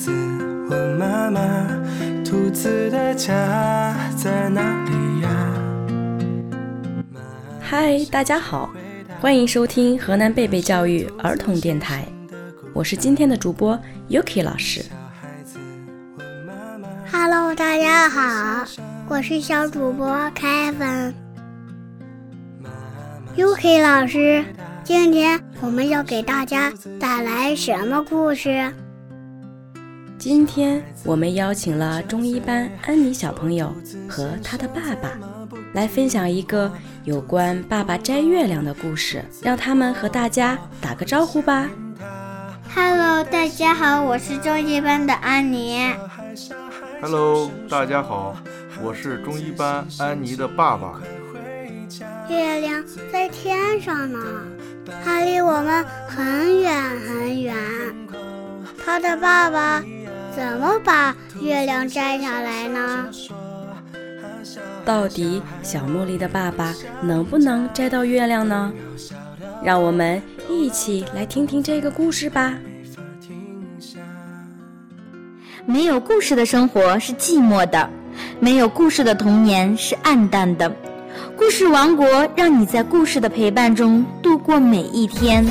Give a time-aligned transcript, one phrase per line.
[0.00, 0.10] 子
[0.70, 1.68] 问妈妈
[2.24, 5.28] ：“兔子的家在哪里呀？”
[7.60, 8.70] 嗨，大家好，
[9.20, 12.06] 欢迎收听河南贝贝教育儿童电台，
[12.72, 13.78] 我是今天的主播
[14.08, 14.82] Yuki 老师。
[17.12, 18.64] Hello，大家好，
[19.06, 21.12] 我是小主播 Kevin。
[23.36, 24.42] Yuki 老师，
[24.82, 28.72] 今天我们要给大家带来什么故事？
[30.20, 33.74] 今天我们邀请了中一班安妮小朋友
[34.06, 35.08] 和他的爸爸，
[35.72, 36.70] 来分享一个
[37.04, 41.66] 有关爸爸摘月亮的故事，让他们和大家打个招呼吧。
[42.74, 45.90] Hello，大家好，我是中一班的安妮。
[47.00, 48.36] Hello，大家好，
[48.82, 51.00] 我是中一班安妮的爸爸。
[52.28, 54.20] 月亮在天上呢，
[55.02, 57.56] 它离我们很远很远。
[58.84, 59.82] 他的爸爸。
[60.34, 63.08] 怎么把月亮摘下来呢？
[64.84, 68.72] 到底小茉莉的爸爸能不能摘到月亮呢？
[69.62, 72.54] 让我们一起来听听这个故事吧。
[75.66, 77.88] 没有故事的生活是寂寞的，
[78.40, 80.74] 没有故事的童年是暗淡的。
[81.36, 85.44] 故事王国让你在故事的陪伴中度过每一天。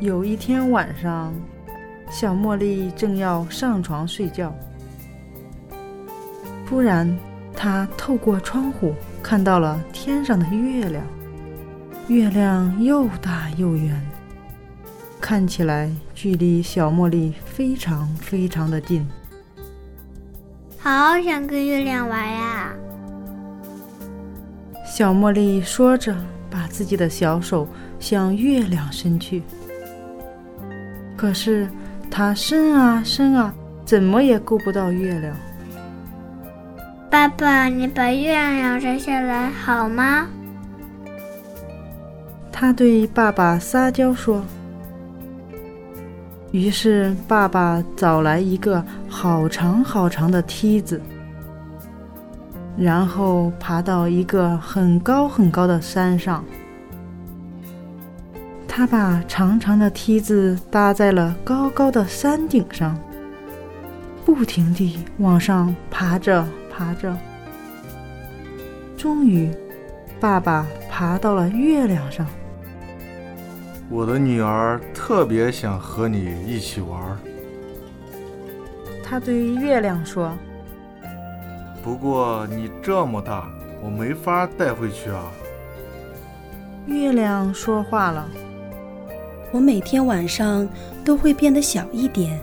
[0.00, 1.30] 有一天晚上，
[2.10, 4.50] 小茉莉正要上床睡觉，
[6.66, 7.14] 突然，
[7.54, 11.04] 她透过窗户看到了天上的月亮。
[12.08, 13.94] 月亮又大又圆，
[15.20, 19.06] 看起来距离小茉莉非常非常的近。
[20.78, 22.72] 好想跟月亮玩呀！
[24.82, 26.16] 小茉莉说着，
[26.50, 27.68] 把自己的小手
[28.00, 29.42] 向月亮伸去。
[31.20, 31.68] 可是，
[32.10, 33.52] 他伸啊伸啊，
[33.84, 35.36] 怎么也够不到月亮。
[37.10, 40.26] 爸爸，你把月亮摘下来好吗？
[42.50, 44.42] 他对爸爸撒娇说。
[46.52, 50.98] 于是，爸爸找来一个好长好长的梯子，
[52.78, 56.42] 然后爬到一个很高很高的山上。
[58.72, 62.96] 他把长长的梯子搭在了高高的山顶上，
[64.24, 67.14] 不停地往上爬着爬着。
[68.96, 69.50] 终于，
[70.20, 72.24] 爸爸爬到了月亮上。
[73.90, 77.18] 我的女儿特别想和你一起玩。
[79.02, 80.32] 他对月亮说
[81.82, 83.48] ：“不过你这么大，
[83.82, 85.24] 我没法带回去啊。”
[86.86, 88.28] 月亮说话了。
[89.52, 90.68] 我每天晚上
[91.04, 92.38] 都会变得小一点，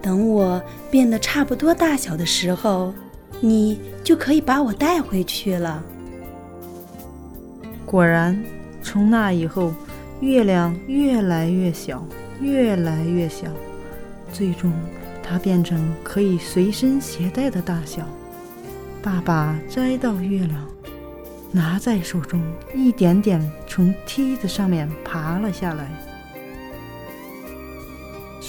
[0.00, 0.60] 等我
[0.90, 2.92] 变得差不多大小的时候，
[3.40, 5.82] 你就可以把我带回去了。
[7.86, 8.42] 果然，
[8.82, 9.72] 从那以后，
[10.20, 12.04] 月亮越来越小，
[12.40, 13.46] 越来越小，
[14.32, 14.72] 最终
[15.22, 18.02] 它变成可以随身携带的大小。
[19.02, 20.66] 爸爸摘到月亮，
[21.50, 22.40] 拿在手中，
[22.74, 25.90] 一点点从梯子上面爬了下来。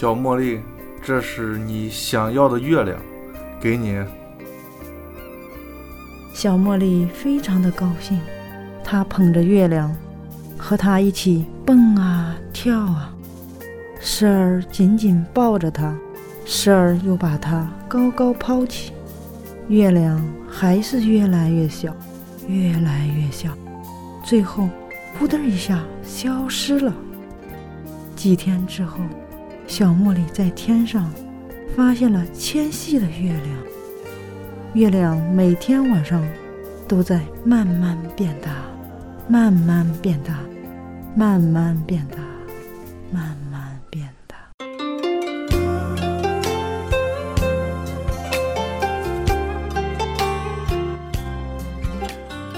[0.04, 0.60] 小茉莉，
[1.02, 3.00] 这是你想要的月亮，
[3.58, 4.04] 给你。
[6.34, 8.20] 小茉莉非常的高兴，
[8.84, 9.96] 她捧着月亮，
[10.58, 13.16] 和它一起蹦啊跳啊，
[14.02, 15.98] 时而紧紧抱着它，
[16.44, 18.92] 时而又把它高高抛起。
[19.70, 21.96] 月亮还是越来越小，
[22.50, 23.58] 越来越小，
[24.22, 24.68] 最后
[25.18, 26.94] 扑腾一下消失了。
[28.18, 29.00] 几天之后。
[29.76, 31.12] 小茉莉在天上
[31.76, 33.44] 发现了纤细的月亮，
[34.76, 36.24] 月亮每天晚上
[36.88, 38.52] 都在慢慢变大，
[39.28, 40.38] 慢慢变大，
[41.16, 42.18] 慢慢变大，
[43.12, 44.38] 慢慢变大。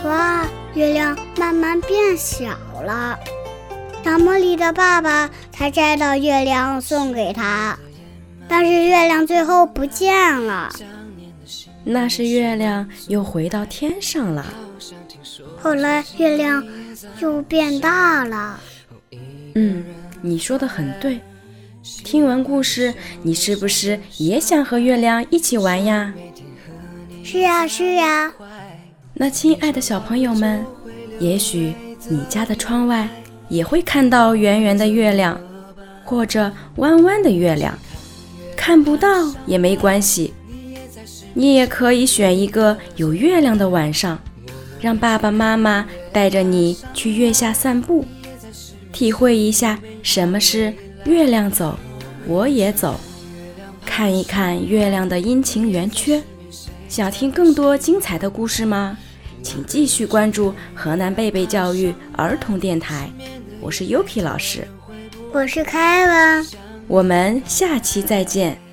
[0.03, 2.50] 哇月亮慢慢变小
[2.83, 3.17] 了。
[4.03, 7.79] 小茉莉的爸爸才摘到月亮送给他，
[8.45, 10.13] 但是月亮最后不见
[10.45, 10.69] 了。
[11.85, 14.45] 那是月亮又回到天上了。
[15.57, 16.61] 后来月亮
[17.21, 18.59] 又变大了。
[19.55, 19.85] 嗯，
[20.21, 21.21] 你说的很对。
[22.03, 22.93] 听完故事，
[23.23, 26.13] 你是不是也想和月亮一起玩呀？
[27.23, 28.33] 是呀，是呀。
[29.13, 30.65] 那亲爱的小朋友们，
[31.17, 31.73] 也许
[32.09, 33.07] 你家的窗外。
[33.50, 35.39] 也会看到圆圆的月亮，
[36.03, 37.77] 或者弯弯的月亮，
[38.56, 39.07] 看不到
[39.45, 40.33] 也没关系。
[41.33, 44.18] 你也可以选一个有月亮的晚上，
[44.80, 48.06] 让爸爸妈妈带着你去月下散步，
[48.92, 51.77] 体会一下什么是月亮走，
[52.25, 53.00] 我也走，
[53.86, 56.24] 看一看月亮的阴晴圆缺。
[56.88, 58.98] 想听更多精彩的故事吗？
[59.44, 63.12] 请继续关注河南贝贝教育儿童电台。
[63.61, 64.67] 我是 Yuki 老师，
[65.33, 66.45] 我是凯文，
[66.87, 68.64] 我们下期再见。